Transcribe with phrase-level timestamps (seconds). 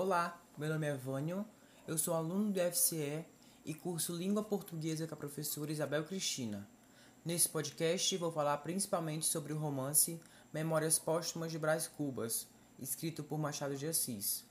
[0.00, 1.44] Olá, meu nome é Vânio,
[1.84, 3.24] eu sou aluno do FCE
[3.64, 6.68] e curso Língua Portuguesa com a professora Isabel Cristina.
[7.24, 10.20] Nesse podcast vou falar principalmente sobre o romance
[10.54, 12.46] Memórias Póstumas de Brás Cubas,
[12.78, 14.44] escrito por Machado de Assis.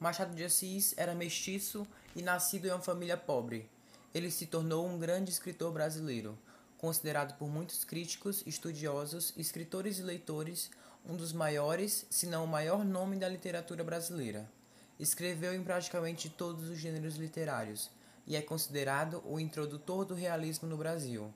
[0.00, 1.86] Machado de Assis era mestiço
[2.16, 3.68] e nascido em uma família pobre.
[4.14, 6.38] Ele se tornou um grande escritor brasileiro,
[6.78, 10.70] considerado por muitos críticos, estudiosos, escritores e leitores
[11.04, 14.50] um dos maiores, se não o maior nome da literatura brasileira.
[14.98, 17.90] Escreveu em praticamente todos os gêneros literários
[18.26, 21.32] e é considerado o introdutor do realismo no Brasil.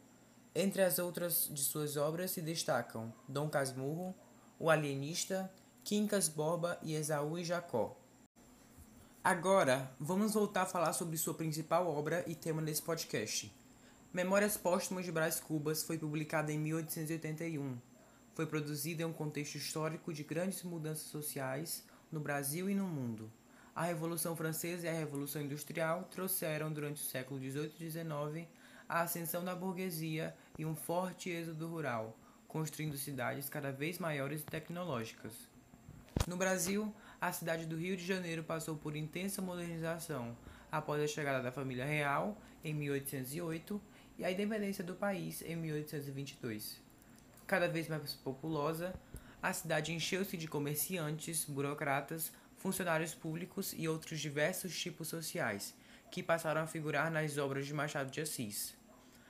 [0.55, 4.15] Entre as outras de suas obras se destacam Dom Casmurro,
[4.59, 5.53] O Alienista,
[5.85, 7.97] Quincas Borba e Esaú e Jacó.
[9.23, 13.55] Agora, vamos voltar a falar sobre sua principal obra e tema nesse podcast.
[14.13, 17.88] Memórias Póstumas de Brás Cubas foi publicada em 1881.
[18.39, 23.29] Foi produzida em um contexto histórico de grandes mudanças sociais no Brasil e no mundo.
[23.75, 28.49] A Revolução Francesa e a Revolução Industrial trouxeram durante o século XVIII e XIX
[28.89, 34.45] a ascensão da burguesia e um forte êxodo rural, construindo cidades cada vez maiores e
[34.45, 35.33] tecnológicas.
[36.25, 40.39] No Brasil, a cidade do Rio de Janeiro passou por intensa modernização
[40.71, 43.83] após a chegada da família real em 1808
[44.17, 46.87] e a independência do país em 1822.
[47.49, 48.95] Cada vez mais populosa,
[49.43, 55.75] a cidade encheu-se de comerciantes, burocratas, funcionários públicos e outros diversos tipos sociais,
[56.11, 58.77] que passaram a figurar nas obras de Machado de Assis.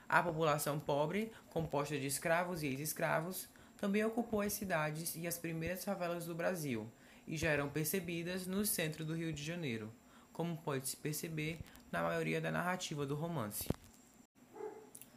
[0.09, 5.85] A população pobre, composta de escravos e ex-escravos, também ocupou as cidades e as primeiras
[5.85, 6.91] favelas do Brasil,
[7.25, 9.93] e já eram percebidas no centro do Rio de Janeiro,
[10.33, 11.61] como pode-se perceber
[11.93, 13.69] na maioria da narrativa do romance.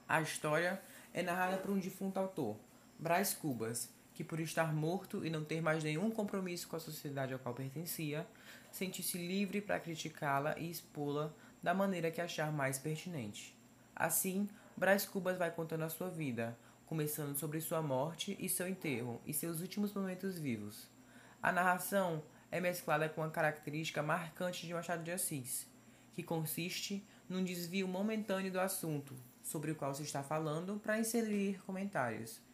[0.08, 0.80] A história
[1.12, 2.58] é narrada por um defunto autor,
[3.02, 7.34] Brás Cubas, que por estar morto e não ter mais nenhum compromisso com a sociedade
[7.34, 8.28] ao qual pertencia,
[8.72, 13.58] sente-se livre para criticá-la e expô-la da maneira que achar mais pertinente.
[13.96, 16.56] Assim, Brás Cubas vai contando a sua vida,
[16.86, 20.88] começando sobre sua morte e seu enterro e seus últimos momentos vivos.
[21.42, 22.22] A narração
[22.52, 25.66] é mesclada com a característica marcante de Machado de Assis,
[26.14, 31.60] que consiste num desvio momentâneo do assunto sobre o qual se está falando para inserir
[31.66, 32.51] comentários.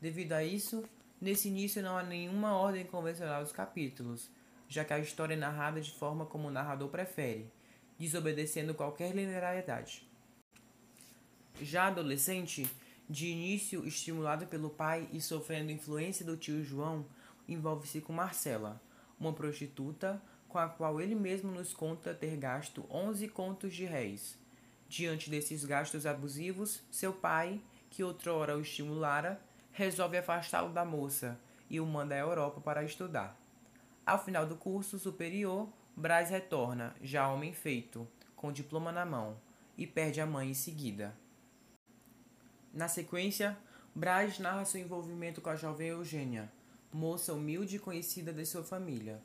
[0.00, 0.84] Devido a isso,
[1.20, 4.30] nesse início não há nenhuma ordem convencional dos capítulos,
[4.68, 7.50] já que a história é narrada de forma como o narrador prefere,
[7.98, 10.08] desobedecendo qualquer linearidade.
[11.60, 12.66] Já adolescente,
[13.08, 17.04] de início estimulado pelo pai e sofrendo influência do tio João,
[17.46, 18.80] envolve-se com Marcela,
[19.18, 24.38] uma prostituta com a qual ele mesmo nos conta ter gasto 11 contos de réis.
[24.88, 27.60] Diante desses gastos abusivos, seu pai,
[27.90, 29.40] que outrora o estimulara,
[29.72, 31.38] resolve afastá-lo da moça
[31.68, 33.38] e o manda à Europa para estudar.
[34.04, 39.36] Ao final do curso superior, Braz retorna, já homem feito, com diploma na mão,
[39.76, 41.14] e perde a mãe em seguida.
[42.72, 43.56] Na sequência,
[43.94, 46.50] Braz narra seu envolvimento com a jovem Eugênia,
[46.92, 49.20] moça humilde e conhecida de sua família.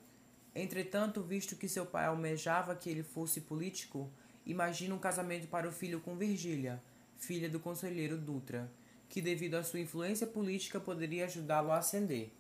[0.53, 4.09] Entretanto, visto que seu pai almejava que ele fosse político,
[4.45, 6.81] imagina um casamento para o filho com Virgília,
[7.17, 8.72] filha do conselheiro Dutra,
[9.09, 12.31] que devido à sua influência política poderia ajudá-lo a ascender.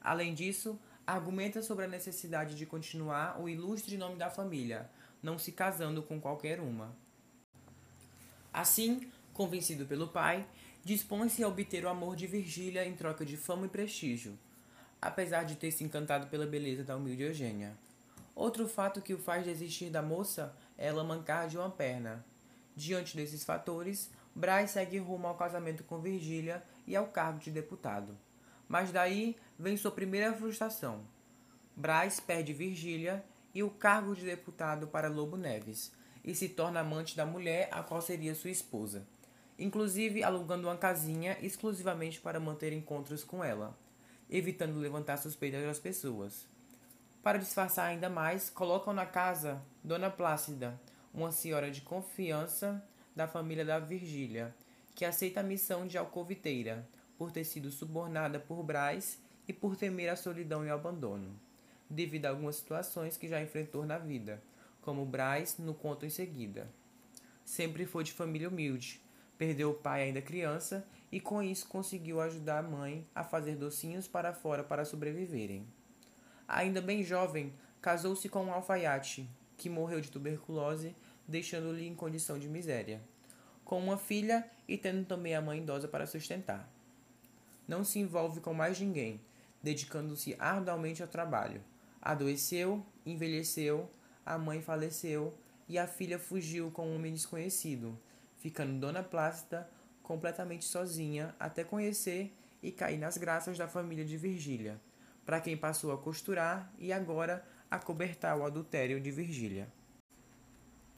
[0.00, 4.90] Além disso, argumenta sobre a necessidade de continuar o ilustre nome da família,
[5.22, 6.94] não se casando com qualquer uma.
[8.52, 10.46] Assim, convencido pelo pai,
[10.84, 14.38] dispõe-se a obter o amor de Virgília em troca de fama e prestígio
[15.00, 17.76] apesar de ter se encantado pela beleza da humilde Eugênia.
[18.34, 22.24] Outro fato que o faz desistir da moça é ela mancar de uma perna.
[22.76, 28.16] Diante desses fatores, Braz segue rumo ao casamento com Virgília e ao cargo de deputado.
[28.68, 31.00] Mas daí vem sua primeira frustração.
[31.74, 35.92] Braz perde Virgília e o cargo de deputado para Lobo Neves
[36.24, 39.04] e se torna amante da mulher a qual seria sua esposa,
[39.58, 43.76] inclusive alugando uma casinha exclusivamente para manter encontros com ela
[44.30, 46.46] evitando levantar suspeitas das pessoas.
[47.22, 50.78] Para disfarçar ainda mais, colocam na casa Dona Plácida,
[51.12, 52.82] uma senhora de confiança
[53.18, 54.54] da família da Virgília,
[54.94, 56.88] que aceita a missão de alcoviteira,
[57.18, 61.34] por ter sido subornada por Braz e por temer a solidão e o abandono,
[61.90, 64.40] devido a algumas situações que já enfrentou na vida,
[64.80, 66.70] como Braz no conto em seguida.
[67.44, 69.02] Sempre foi de família humilde,
[69.36, 74.06] perdeu o pai ainda criança e com isso conseguiu ajudar a mãe a fazer docinhos
[74.06, 75.66] para fora para sobreviverem.
[76.46, 80.94] Ainda bem jovem, casou-se com um alfaiate, que morreu de tuberculose,
[81.28, 83.00] deixando-lhe em condição de miséria,
[83.64, 86.68] com uma filha e tendo também a mãe idosa para sustentar.
[87.68, 89.20] Não se envolve com mais ninguém,
[89.62, 91.62] dedicando-se arduamente ao trabalho,
[92.00, 93.90] Adoeceu, envelheceu,
[94.24, 95.36] a mãe faleceu
[95.68, 97.98] e a filha fugiu com um homem desconhecido,
[98.38, 99.68] ficando Dona Plácida
[100.02, 102.32] completamente sozinha até conhecer
[102.62, 104.80] e cair nas graças da família de Virgília,
[105.26, 109.68] para quem passou a costurar e agora a cobertar o adultério de Virgília.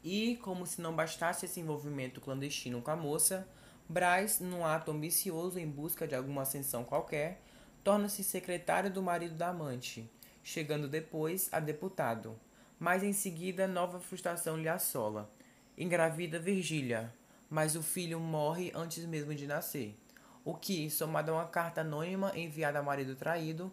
[0.02, 3.46] E, como se não bastasse esse envolvimento clandestino com a moça,
[3.88, 7.42] Braz, num ato ambicioso em busca de alguma ascensão qualquer,
[7.82, 10.08] torna-se secretário do marido da amante,
[10.42, 12.38] chegando depois a deputado.
[12.78, 15.30] Mas em seguida, nova frustração lhe assola.
[15.76, 17.12] Engravida Virgília,
[17.50, 19.98] mas o filho morre antes mesmo de nascer,
[20.44, 23.72] o que, somado a uma carta anônima enviada ao marido traído,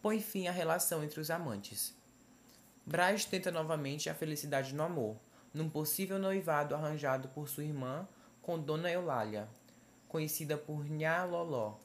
[0.00, 1.94] põe fim à relação entre os amantes.
[2.86, 5.16] Braz tenta novamente a felicidade no amor,
[5.52, 8.06] num possível noivado arranjado por sua irmã
[8.42, 9.48] com Dona Eulália,
[10.08, 11.76] conhecida por Nha Loló,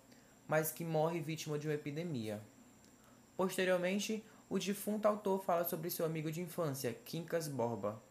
[0.47, 2.41] mas que morre vítima de uma epidemia.
[3.35, 8.01] Posteriormente, o defunto autor fala sobre seu amigo de infância, Quincas Borba,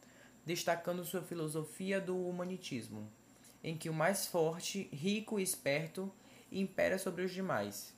[0.45, 3.09] destacando sua filosofia do humanitismo,
[3.63, 6.11] em que o mais forte, rico e esperto
[6.51, 7.95] impera sobre os demais.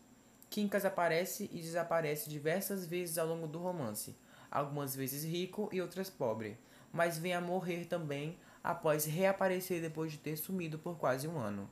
[0.50, 4.14] Quincas aparece e desaparece diversas vezes ao longo do romance,
[4.50, 6.58] algumas vezes rico e outras pobre,
[6.94, 11.68] mas vem a morrer também após reaparecer depois de ter sumido por quase um ano.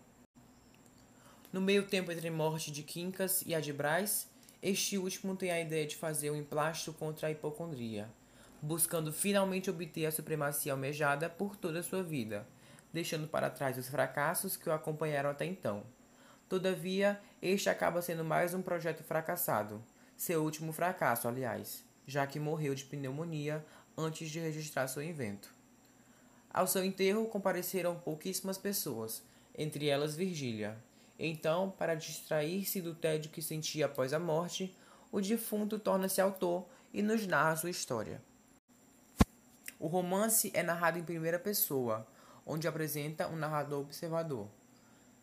[1.52, 4.28] No meio tempo entre a morte de Quincas e a de Braz,
[4.60, 8.10] este último tem a ideia de fazer um emplasto contra a hipocondria,
[8.60, 12.46] buscando finalmente obter a supremacia almejada por toda a sua vida,
[12.92, 15.84] deixando para trás os fracassos que o acompanharam até então.
[16.48, 19.82] Todavia, este acaba sendo mais um projeto fracassado,
[20.16, 23.64] seu último fracasso, aliás, já que morreu de pneumonia
[23.96, 25.52] antes de registrar seu invento.
[26.52, 29.22] Ao seu enterro compareceram pouquíssimas pessoas,
[29.56, 30.78] entre elas Virgília.
[31.18, 34.76] Então, para distrair-se do tédio que sentia após a morte,
[35.10, 38.20] o defunto torna-se autor e nos narra sua história.
[39.78, 42.06] O romance é narrado em primeira pessoa,
[42.46, 44.46] onde apresenta um narrador observador.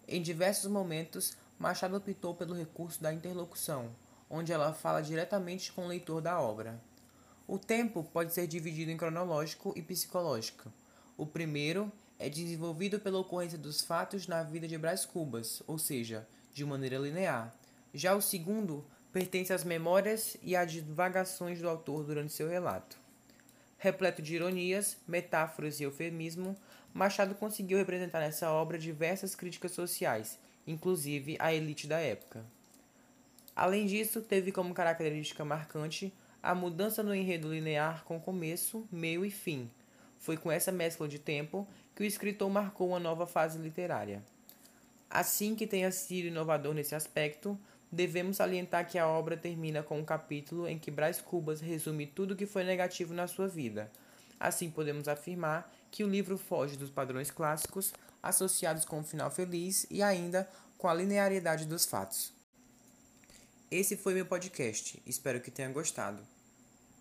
[0.07, 3.89] Em diversos momentos, Machado optou pelo recurso da interlocução,
[4.29, 6.79] onde ela fala diretamente com o leitor da obra.
[7.51, 10.71] O tempo pode ser dividido em cronológico e psicológico.
[11.17, 16.27] O primeiro é desenvolvido pela ocorrência dos fatos na vida de Brás Cubas, ou seja,
[16.53, 17.51] de maneira linear.
[17.91, 22.99] Já o segundo pertence às memórias e às divagações do autor durante seu relato.
[23.79, 26.55] Repleto de ironias, metáforas e eufemismo,
[26.93, 30.37] Machado conseguiu representar nessa obra diversas críticas sociais,
[30.67, 32.45] inclusive a elite da época.
[33.55, 39.31] Além disso, teve como característica marcante a mudança no enredo linear com começo, meio e
[39.31, 39.69] fim.
[40.17, 44.23] Foi com essa mescla de tempo que o escritor marcou uma nova fase literária.
[45.09, 47.57] Assim que tenha sido inovador nesse aspecto,
[47.91, 52.33] devemos salientar que a obra termina com um capítulo em que Brás Cubas resume tudo
[52.33, 53.91] o que foi negativo na sua vida.
[54.39, 59.85] Assim, podemos afirmar que o livro foge dos padrões clássicos associados com o final feliz
[59.89, 60.47] e ainda
[60.77, 62.38] com a linearidade dos fatos.
[63.71, 64.99] Esse foi meu podcast.
[65.05, 66.25] Espero que tenha gostado.